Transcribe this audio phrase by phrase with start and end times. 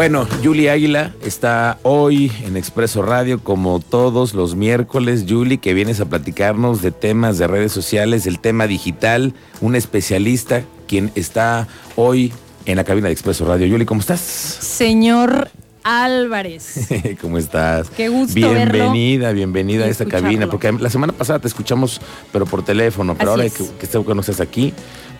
[0.00, 5.26] Bueno, Julie Águila está hoy en Expreso Radio como todos los miércoles.
[5.28, 10.62] Julie, que vienes a platicarnos de temas de redes sociales, del tema digital, un especialista
[10.88, 12.32] quien está hoy
[12.64, 13.68] en la cabina de Expreso Radio.
[13.70, 14.20] Julie, ¿cómo estás?
[14.20, 15.50] Señor
[15.82, 16.88] Álvarez.
[17.20, 17.90] ¿Cómo estás?
[17.90, 22.00] Qué gusto Bienvenida, verlo bienvenida a esta cabina, porque la semana pasada te escuchamos,
[22.32, 23.52] pero por teléfono, pero Así ahora es.
[23.52, 24.72] que, que que no estás aquí,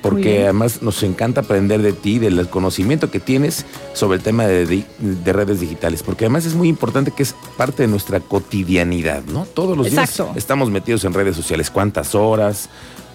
[0.03, 4.85] porque además nos encanta aprender de ti, del conocimiento que tienes sobre el tema de,
[4.99, 9.46] de redes digitales, porque además es muy importante que es parte de nuestra cotidianidad, ¿no?
[9.46, 10.25] Todos los Exacto.
[10.25, 12.68] días estamos metidos en redes sociales, cuántas horas,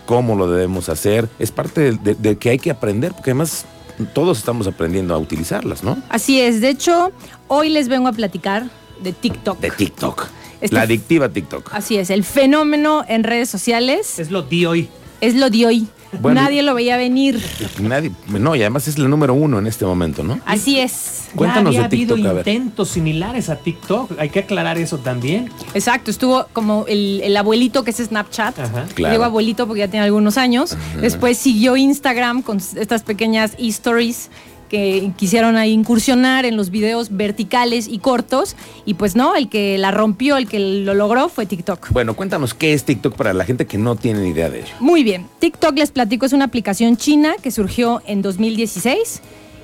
[0.05, 3.65] cómo lo debemos hacer, es parte de, de- de que hay que aprender, porque además
[4.13, 5.97] todos estamos aprendiendo a utilizarlas, ¿no?
[6.09, 6.61] Así es.
[6.61, 7.11] De hecho,
[7.47, 8.69] hoy les vengo a platicar
[9.01, 9.59] de TikTok.
[9.59, 10.27] De TikTok.
[10.61, 11.69] Este- La adictiva TikTok.
[11.73, 12.09] Así es.
[12.09, 14.89] El fenómeno en redes sociales Es lo di hoy.
[15.21, 15.87] es lo de hoy.
[16.19, 16.41] Bueno.
[16.41, 17.41] Nadie lo veía venir.
[17.79, 20.39] Nadie, no, y además es la número uno en este momento, ¿no?
[20.45, 21.29] Así es.
[21.35, 24.11] Cuéntanos ya había de TikTok, habido intentos similares a TikTok.
[24.19, 25.51] Hay que aclarar eso también.
[25.73, 26.11] Exacto.
[26.11, 28.59] Estuvo como el, el abuelito que es Snapchat.
[28.59, 28.85] Ajá.
[28.93, 29.13] Claro.
[29.13, 30.77] Digo abuelito porque ya tiene algunos años.
[30.99, 34.29] Después siguió Instagram con estas pequeñas stories
[34.69, 38.55] que quisieron ahí incursionar en los videos verticales y cortos.
[38.85, 41.89] Y pues no, el que la rompió, el que lo logró fue TikTok.
[41.91, 44.73] Bueno, cuéntanos qué es TikTok para la gente que no tiene ni idea de ello.
[44.79, 45.27] Muy bien.
[45.39, 49.21] TikTok, les platico, es una aplicación china que surgió en 2016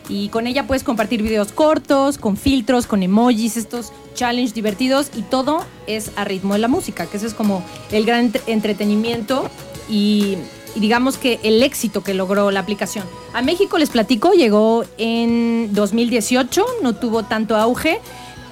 [0.10, 5.22] y con ella puedes compartir videos cortos, con filtros, con emojis, estos challenge divertidos y
[5.22, 9.50] todo es a ritmo de la música, que eso es como el gran entre- entretenimiento
[9.90, 10.36] y
[10.76, 13.06] digamos que el éxito que logró la aplicación.
[13.34, 18.00] A México, les platico, llegó en 2018, no tuvo tanto auge,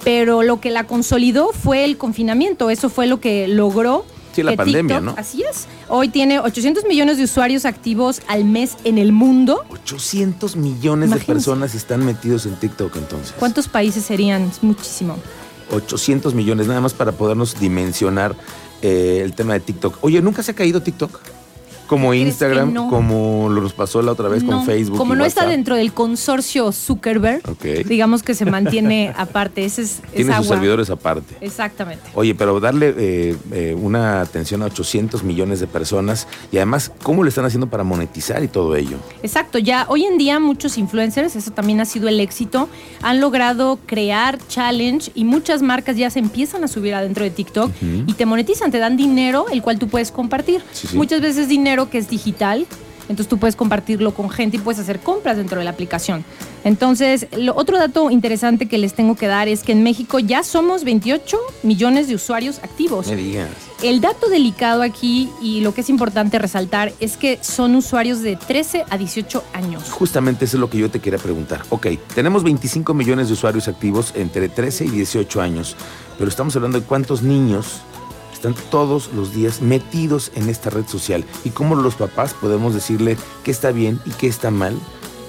[0.04, 4.54] pero lo que la consolidó fue el confinamiento, eso fue lo que logró Sí, la
[4.54, 5.14] pandemia, TikTok- ¿no?
[5.16, 5.66] Así es.
[5.88, 9.64] Hoy tiene 800 millones de usuarios activos al mes en el mundo.
[9.70, 11.18] 800 millones Imagínense.
[11.26, 13.34] de personas están metidos en TikTok entonces.
[13.38, 14.42] ¿Cuántos países serían?
[14.42, 15.16] Es muchísimo.
[15.72, 18.36] 800 millones, nada más para podernos dimensionar
[18.82, 19.98] eh, el tema de TikTok.
[20.00, 21.18] Oye, ¿nunca se ha caído TikTok?
[21.90, 22.88] Como ¿Crees que Instagram, no?
[22.88, 24.96] como lo nos pasó la otra vez No, con Facebook.
[24.96, 27.42] Como y no está dentro del consorcio Zuckerberg,
[27.84, 29.64] digamos que se mantiene aparte.
[29.64, 30.56] Ese es, es Tiene sus agua.
[30.56, 31.34] servidores aparte.
[31.40, 32.04] Exactamente.
[32.14, 37.24] Oye, pero darle eh, eh, una atención a 800 millones de personas y además, ¿cómo
[37.24, 38.96] le están haciendo para monetizar y todo ello?
[39.24, 42.68] Exacto, ya hoy en día muchos influencers, eso también ha sido el éxito,
[43.02, 47.72] han logrado crear challenge y muchas marcas ya se empiezan a subir adentro de TikTok
[48.06, 50.62] y te monetizan, te dan dinero el cual tú puedes compartir.
[50.72, 50.96] Sí, sí.
[50.96, 52.66] Muchas veces dinero que es digital,
[53.10, 56.24] entonces tú puedes compartirlo con gente y puedes hacer compras dentro de la aplicación.
[56.62, 60.44] Entonces, lo, otro dato interesante que les tengo que dar es que en México ya
[60.44, 63.08] somos 28 millones de usuarios activos.
[63.08, 63.48] Me digas.
[63.82, 68.36] El dato delicado aquí y lo que es importante resaltar es que son usuarios de
[68.36, 69.90] 13 a 18 años.
[69.90, 71.62] Justamente eso es lo que yo te quería preguntar.
[71.70, 75.76] Ok, tenemos 25 millones de usuarios activos entre 13 y 18 años,
[76.16, 77.80] pero estamos hablando de cuántos niños
[78.40, 83.18] están todos los días metidos en esta red social y cómo los papás podemos decirle
[83.44, 84.74] qué está bien y qué está mal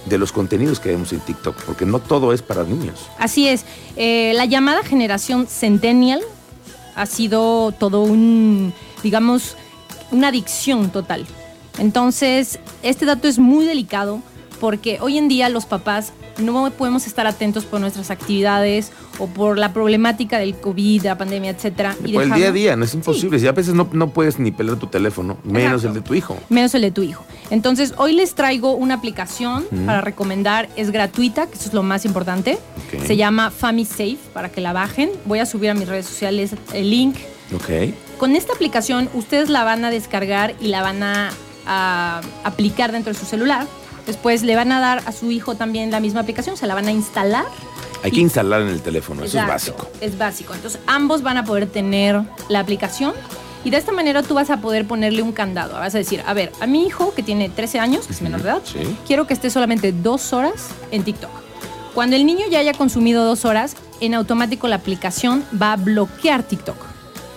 [0.06, 3.02] de los contenidos que vemos en TikTok, porque no todo es para niños.
[3.20, 3.66] Así es,
[3.98, 6.22] eh, la llamada generación Centennial
[6.96, 8.74] ha sido todo un,
[9.04, 9.58] digamos,
[10.12, 11.28] una adicción total.
[11.80, 14.22] Entonces, este dato es muy delicado
[14.62, 19.58] porque hoy en día los papás no podemos estar atentos por nuestras actividades o por
[19.58, 21.96] la problemática del COVID, la pandemia, etcétera.
[22.14, 23.38] por el día a día, no es imposible.
[23.40, 25.88] Y a veces no, no puedes ni pelar tu teléfono, menos Exacto.
[25.88, 26.38] el de tu hijo.
[26.50, 27.24] menos el de tu hijo.
[27.50, 29.86] Entonces, hoy les traigo una aplicación Mm.
[29.86, 30.70] para recomendar.
[30.76, 32.58] Es gratuita, que eso es lo más importante.
[33.06, 35.10] Se llama FamiSafe, para que la bajen.
[35.26, 37.16] Voy a subir a mis redes sociales el link.
[37.56, 37.94] Ok.
[38.18, 41.30] Con esta aplicación, ustedes la van a descargar y la van a,
[41.66, 43.66] a aplicar dentro de su celular.
[44.06, 46.88] Después le van a dar a su hijo también la misma aplicación, se la van
[46.88, 47.46] a instalar.
[48.04, 49.88] Hay que instalar en el teléfono, eso es básico.
[50.02, 50.54] Es básico.
[50.56, 52.20] Entonces, ambos van a poder tener
[52.50, 53.14] la aplicación
[53.64, 55.74] y de esta manera tú vas a poder ponerle un candado.
[55.74, 58.42] Vas a decir, a ver, a mi hijo que tiene 13 años, que es menor
[58.42, 58.80] de edad, Sí.
[59.06, 61.30] quiero que esté solamente dos horas en TikTok.
[61.94, 66.42] Cuando el niño ya haya consumido dos horas, en automático la aplicación va a bloquear
[66.42, 66.78] TikTok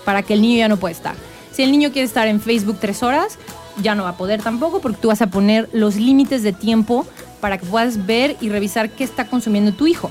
[0.06, 1.14] para que el niño ya no pueda estar.
[1.52, 3.38] Si el niño quiere estar en Facebook tres horas,
[3.82, 7.06] ya no va a poder tampoco porque tú vas a poner los límites de tiempo
[7.40, 10.10] para que puedas ver y revisar qué está consumiendo tu hijo.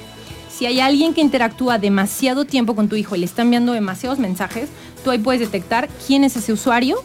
[0.56, 4.20] Si hay alguien que interactúa demasiado tiempo con tu hijo y le está enviando demasiados
[4.20, 4.70] mensajes,
[5.04, 6.98] tú ahí puedes detectar quién es ese usuario,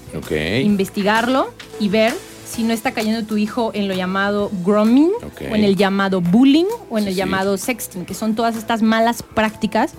[0.65, 2.13] investigarlo y ver
[2.47, 5.11] si no está cayendo tu hijo en lo llamado grooming
[5.51, 7.19] o en el llamado bullying o en Sí, el sí.
[7.19, 9.93] llamado sexting, que son todas estas malas prácticas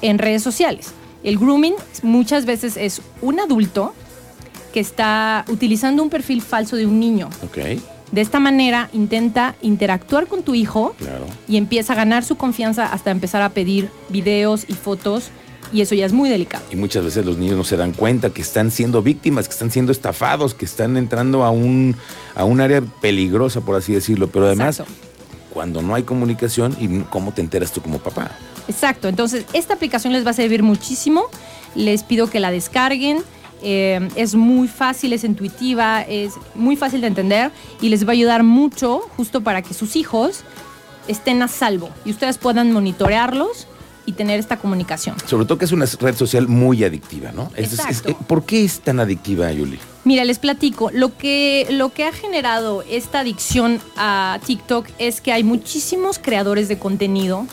[0.00, 0.92] en redes sociales.
[1.22, 3.94] El grooming muchas veces es un adulto
[4.72, 7.58] que está utilizando un perfil falso de un niño Ok.
[8.10, 11.24] De esta manera intenta interactuar con tu hijo Claro.
[11.48, 15.30] y empieza a ganar su confianza hasta empezar a pedir videos y fotos
[15.72, 16.62] y eso ya es muy delicado.
[16.70, 19.70] Y muchas veces los niños no se dan cuenta que están siendo víctimas, que están
[19.70, 21.96] siendo estafados, que están entrando a un,
[22.34, 24.28] a un área peligrosa, por así decirlo.
[24.28, 24.92] Pero además, Exacto.
[25.54, 28.32] cuando no hay comunicación, ¿y cómo te enteras tú como papá?
[28.68, 31.22] Exacto, entonces esta aplicación les va a servir muchísimo.
[31.74, 33.18] Les pido que la descarguen.
[33.62, 37.50] Eh, es muy fácil, es intuitiva, es muy fácil de entender
[37.80, 40.40] y les va a ayudar mucho justo para que sus hijos
[41.08, 43.66] estén a salvo y ustedes puedan monitorearlos
[44.04, 45.14] y tener esta comunicación.
[45.26, 47.50] Sobre todo que es una red social muy adictiva, ¿no?
[47.54, 48.16] Es- es- Exacto.
[48.26, 49.78] ¿Por qué es tan adictiva, Yuli?
[50.04, 55.32] Mira, les platico, lo que, lo que ha generado esta adicción a TikTok es que
[55.32, 57.46] hay muchísimos creadores de contenido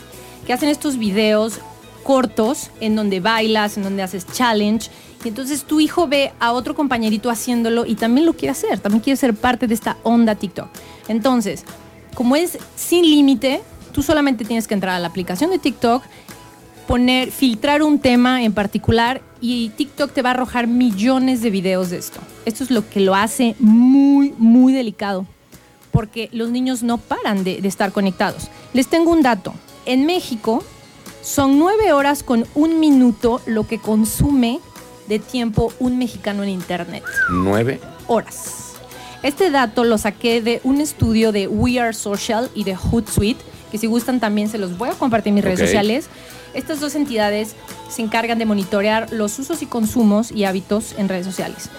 [0.47, 1.59] que hacen estos videos
[2.03, 4.89] cortos en donde bailas, en donde haces challenge.
[5.23, 9.01] Y entonces tu hijo ve a otro compañerito haciéndolo y también lo quiere hacer, también
[9.01, 10.69] quiere ser parte de esta onda TikTok.
[11.07, 11.65] Entonces,
[12.15, 13.61] como es sin límite,
[13.91, 16.03] tú solamente tienes que entrar a la aplicación de TikTok,
[16.87, 21.89] poner, filtrar un tema en particular y TikTok te va a arrojar millones de videos
[21.89, 22.19] de esto.
[22.45, 25.25] Esto es lo que lo hace muy, muy delicado,
[25.91, 28.47] porque los niños no paran de, de estar conectados.
[28.73, 29.53] Les tengo un dato.
[29.85, 30.63] En México
[31.21, 34.59] son nueve horas con un minuto lo que consume
[35.09, 37.81] de tiempo un mexicano en Internet ¿Nueve?
[38.07, 38.75] horas.
[39.23, 43.41] Este dato lo saqué de un estudio de We Are Social y de Hootsuite,
[43.71, 46.05] que si gustan también se los voy a compartir en mis redes sociales.
[46.53, 47.55] Estas dos entidades
[47.89, 51.69] se encargan de monitorear los usos y consumos y hábitos en redes sociales.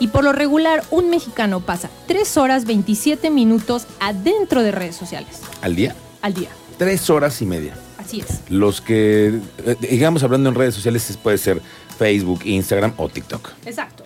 [0.00, 5.40] Y por lo regular, un mexicano pasa 3 horas 27 minutos adentro de redes sociales
[5.60, 5.96] ¿Al día?
[6.22, 6.50] al día.
[6.78, 7.74] Tres horas y media.
[7.98, 8.38] Así es.
[8.48, 11.60] Los que, eh, digamos, hablando en redes sociales, es- puede ser
[11.98, 13.48] Facebook, Instagram o TikTok.
[13.66, 14.04] Exacto.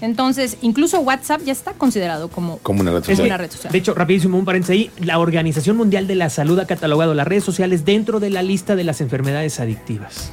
[0.00, 3.26] Entonces, incluso WhatsApp ya está considerado como, Como una red Es social.
[3.26, 3.72] una red social.
[3.72, 4.90] De hecho, rapidísimo, un paréntesis ahí.
[5.04, 8.76] La Organización Mundial de la Salud ha catalogado las redes sociales dentro de la lista
[8.76, 10.30] de las enfermedades adictivas.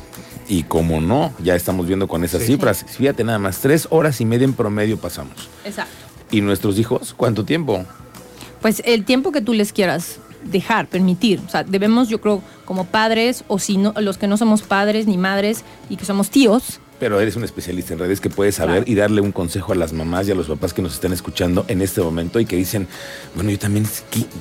[0.50, 2.48] Y como no, ya estamos viendo con esas Sí.
[2.48, 2.86] cifras.
[2.86, 5.48] Fíjate nada más, tres horas y media en promedio pasamos.
[5.64, 5.94] Exacto.
[6.30, 7.86] ¿Y nuestros hijos cuánto tiempo?
[8.62, 11.40] Pues el tiempo que tú les quieras dejar, permitir.
[11.46, 15.08] O sea, debemos, yo creo, como padres, o si no, los que no somos padres
[15.08, 18.84] ni madres y que somos tíos, Pero eres un especialista en redes que puedes saber
[18.84, 18.92] Claro.
[18.92, 21.66] y darle un consejo a las mamás y a los papás que nos están escuchando
[21.68, 22.88] en este momento y que dicen,
[23.36, 23.86] bueno, yo también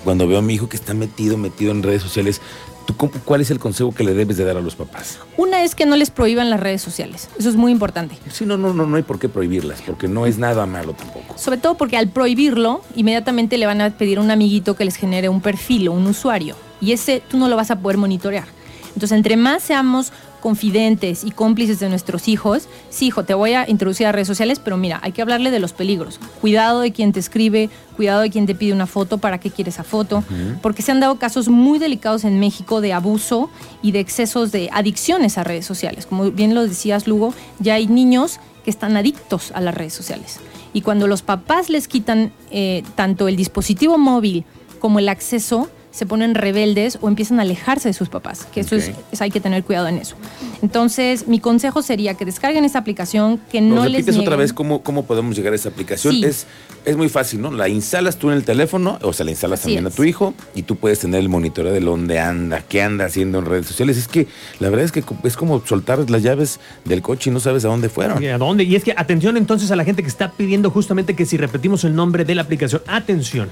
[0.05, 2.41] cuando veo a mi hijo que está metido, metido en redes sociales,
[2.87, 5.19] ¿tú cómo- ¿cuál es el consejo que le debes de dar a los papás?
[5.37, 7.29] una es que no les prohíban las redes sociales.
[7.39, 8.17] Eso es muy importante.
[8.31, 11.37] Sí, no, no, no, no hay por qué prohibirlas, porque no es nada malo tampoco.
[11.39, 14.97] Sobre todo porque al prohibirlo, inmediatamente le van a pedir a un amiguito que les
[14.97, 16.55] genere un perfil o un usuario.
[16.81, 18.47] Y ese tú no lo vas a poder monitorear.
[18.95, 23.71] Entonces, entre más seamos confidentes y cómplices de nuestros hijos, sí, hijo, te voy a
[23.71, 26.21] introducir a redes sociales, pero mira, hay que hablarle de los peligros.
[26.43, 29.71] Cuidado de quien te escribe, cuidado de quien te pide una foto, para qué quiere
[29.71, 30.23] esa foto,
[30.61, 33.49] porque se han dado casos muy delicados en México de abuso
[33.81, 36.07] y de excesos de adicciones a redes sociales.
[36.07, 40.41] Como bien lo decías, Lugo, ya hay niños que están adictos a las redes sociales.
[40.73, 44.45] Y cuando los papás les quitan eh, tanto el dispositivo móvil
[44.81, 48.75] como el acceso, se ponen rebeldes o empiezan a alejarse de sus papás, que eso
[48.75, 48.91] es,
[49.21, 50.17] hay que tener cuidado en eso.
[50.63, 54.53] Entonces, mi consejo sería que descarguen esta aplicación, que no ¿Nos les repites otra vez
[54.53, 56.15] cómo, cómo podemos llegar a esa aplicación?
[56.15, 56.25] Sí.
[56.25, 56.47] Es,
[56.87, 57.53] es muy fácil, ¿no?
[57.53, 59.93] La instalas tú en el teléfono, o sea, la instalas Así también es.
[59.93, 63.39] a tu hijo y tú puedes tener el monitoreo de dónde anda, qué anda haciendo
[63.39, 63.99] en redes sociales.
[63.99, 64.27] Es que
[64.61, 67.69] la verdad es que es como soltar las llaves del coche y no sabes a
[67.69, 68.23] dónde fueron.
[68.23, 68.65] ¿Y ¿A dónde?
[68.65, 71.85] Y es que atención entonces a la gente que está pidiendo justamente que si repetimos
[71.85, 73.51] el nombre de la aplicación, atención.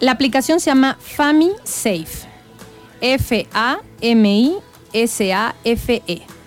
[0.00, 2.26] La aplicación se llama Fami Safe.
[3.02, 3.82] F-A-M-I-S-A-F-E.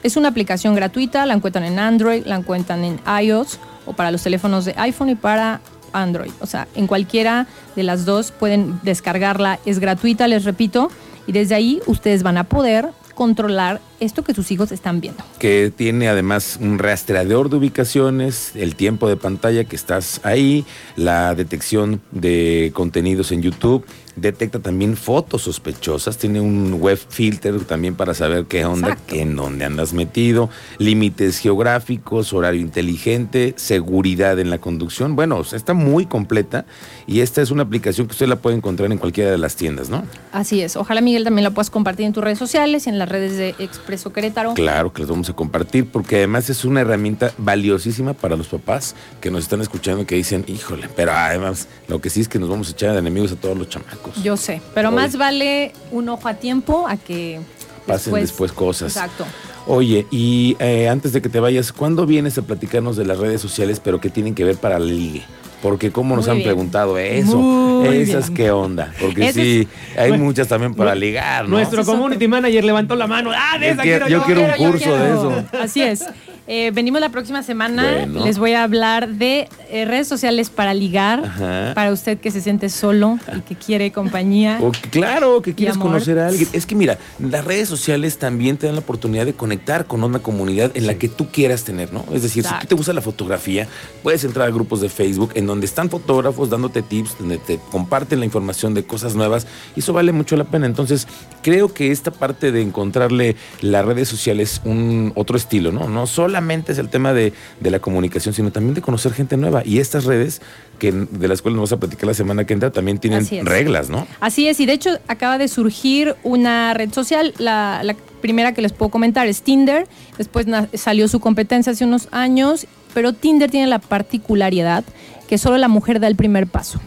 [0.01, 4.23] Es una aplicación gratuita, la encuentran en Android, la encuentran en iOS o para los
[4.23, 5.61] teléfonos de iPhone y para
[5.93, 6.31] Android.
[6.41, 7.45] O sea, en cualquiera
[7.75, 9.59] de las dos pueden descargarla.
[9.67, 10.89] Es gratuita, les repito,
[11.27, 15.23] y desde ahí ustedes van a poder controlar esto que sus hijos están viendo.
[15.39, 20.65] que tiene además un rastreador de ubicaciones, el tiempo de pantalla que estás ahí,
[20.95, 27.95] la detección de contenidos en YouTube, detecta también fotos sospechosas, tiene un web filter también
[27.95, 29.13] para saber qué onda, Exacto.
[29.13, 35.15] qué en dónde andas metido, límites geográficos, horario inteligente, seguridad en la conducción.
[35.15, 36.65] Bueno, está muy completa
[37.07, 39.89] y esta es una aplicación que usted la puede encontrar en cualquiera de las tiendas,
[39.89, 40.03] ¿no?
[40.31, 40.75] Así es.
[40.75, 43.55] Ojalá, Miguel, también la puedas compartir en tus redes sociales y en las redes de
[43.59, 44.53] Expreso Querétaro.
[44.53, 48.95] Claro que las vamos a compartir porque además es una herramienta valiosísima para los papás
[49.21, 52.49] que nos están escuchando que dicen, híjole, pero además lo que sí es que nos
[52.49, 54.02] vamos a echar de enemigos a todos los chamacos.
[54.23, 57.39] Yo sé, pero más vale un ojo a tiempo a que
[57.87, 58.95] Pasen después cosas.
[58.95, 59.25] Exacto.
[59.67, 63.41] Oye, y eh, antes de que te vayas, ¿cuándo vienes a platicarnos de las redes
[63.41, 65.23] sociales pero que tienen que ver para la ligue?
[65.61, 66.49] porque cómo nos Muy han bien.
[66.49, 68.33] preguntado eso, Muy esas bien.
[68.35, 69.67] qué onda, porque Ese sí,
[69.97, 71.51] hay Bueno, muchas también para ligar, ¿no?
[71.51, 73.31] Nuestro community manager levantó la mano.
[73.33, 75.43] ¡Ah, de esa quiero- quiero yo quiero un curso de eso.
[75.57, 76.03] Así es.
[76.47, 77.93] Eh, venimos la próxima semana.
[77.99, 78.25] Bueno.
[78.25, 81.25] Les voy a hablar de eh, redes sociales para ligar.
[81.25, 81.73] Ajá.
[81.73, 84.59] Para usted que se siente solo y que quiere compañía.
[84.61, 86.47] O claro, que quieres conocer a alguien.
[86.53, 90.19] Es que mira, las redes sociales también te dan la oportunidad de conectar con una
[90.19, 92.05] comunidad en la que tú quieras tener, ¿no?
[92.13, 92.67] Es decir, si Exacto.
[92.67, 93.67] te gusta la fotografía,
[94.03, 98.19] puedes entrar a grupos de Facebook en donde están fotógrafos dándote tips, donde te comparten
[98.19, 100.67] la información de cosas nuevas y eso vale mucho la pena.
[100.67, 101.07] Entonces,
[101.41, 105.89] creo que esta parte de encontrarle las redes sociales un otro estilo, ¿no?
[105.89, 109.62] No solamente es el tema de, de la comunicación, sino también de conocer gente nueva.
[109.65, 110.41] Y estas redes,
[110.79, 113.89] que de las cuales nos vas a platicar la semana que entra, también tienen reglas,
[113.89, 114.07] ¿no?
[114.19, 118.61] Así es, y de hecho acaba de surgir una red social, la, la primera que
[118.61, 123.67] les puedo comentar es Tinder, después salió su competencia hace unos años, pero Tinder tiene
[123.67, 124.83] la particularidad
[125.27, 126.79] que solo la mujer da el primer paso.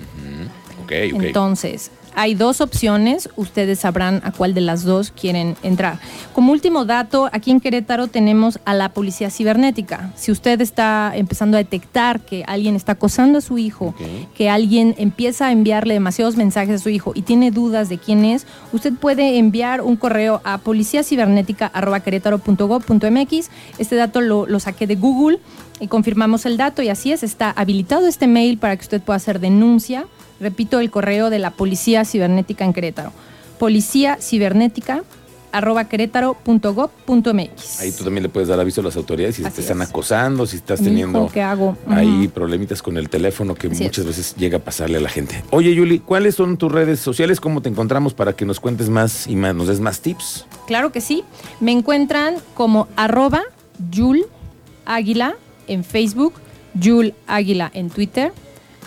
[0.84, 1.22] Ok, ok.
[1.22, 6.00] Entonces, hay dos opciones, ustedes sabrán a cuál de las dos quieren entrar.
[6.32, 10.12] Como último dato, aquí en Querétaro tenemos a la policía cibernética.
[10.16, 13.94] Si usted está empezando a detectar que alguien está acosando a su hijo,
[14.34, 18.24] que alguien empieza a enviarle demasiados mensajes a su hijo y tiene dudas de quién
[18.24, 23.50] es, usted puede enviar un correo a policiacibernética.querétaro.gov.mx.
[23.78, 25.38] Este dato lo, lo saqué de Google
[25.80, 29.18] y confirmamos el dato y así es, está habilitado este mail para que usted pueda
[29.18, 30.06] hacer denuncia.
[30.40, 33.12] Repito el correo de la Policía Cibernética en Querétaro.
[33.58, 35.02] Policía Cibernética
[35.52, 37.80] arroba querétaro.gov.mx.
[37.80, 39.88] Ahí tú también le puedes dar aviso a las autoridades si Así te están es.
[39.88, 41.76] acosando, si estás teniendo hijo, ¿qué hago?
[41.88, 44.06] ahí problemitas con el teléfono que Así muchas es.
[44.06, 45.42] veces llega a pasarle a la gente.
[45.50, 47.40] Oye, Yuli, ¿cuáles son tus redes sociales?
[47.40, 50.44] ¿Cómo te encontramos para que nos cuentes más y más, nos des más tips?
[50.66, 51.24] Claro que sí.
[51.60, 53.42] Me encuentran como arroba
[53.90, 54.26] Yul
[54.84, 55.36] Águila
[55.68, 56.34] en Facebook,
[56.74, 58.32] Yul Águila en Twitter,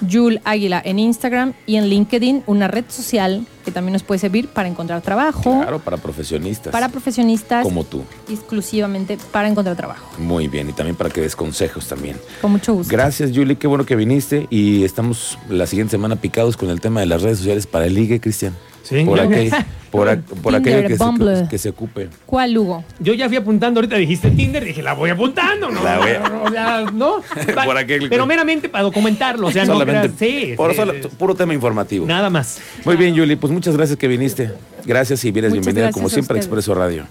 [0.01, 4.48] Yul Águila en Instagram y en LinkedIn, una red social que también nos puede servir
[4.48, 6.72] para encontrar trabajo, Claro, para profesionistas.
[6.72, 8.03] para profesionistas, como tú.
[8.29, 10.10] exclusivamente para encontrar trabajo.
[10.18, 12.18] Muy bien, y también para que des consejos también.
[12.41, 12.91] Con mucho gusto.
[12.91, 17.01] Gracias, Yuli, qué bueno que viniste y estamos la siguiente semana picados con el tema
[17.01, 18.56] de las redes sociales para el ligue, Cristian.
[18.83, 19.03] Sí.
[19.05, 19.50] Por, aquel,
[19.91, 22.09] por, por Tinder, aquello que se, que se ocupe.
[22.25, 22.83] ¿Cuál, Hugo?
[23.00, 25.83] Yo ya fui apuntando, ahorita dijiste Tinder, dije, la voy apuntando, ¿no?
[25.83, 27.15] La voy a- No, o sea, ¿no?
[27.65, 30.19] Por aquel- Pero meramente para documentarlo, o sea, no Solamente creas-
[30.50, 31.07] sí, por sí, solo- sí.
[31.17, 32.05] puro tema informativo.
[32.05, 32.59] Nada más.
[32.86, 34.51] Muy bien, Yuli, pues muchas gracias que viniste.
[34.86, 36.39] Gracias y vienes Muchas bienvenida como siempre a.
[36.39, 37.05] Expreso Radio.